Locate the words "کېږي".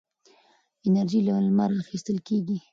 2.27-2.57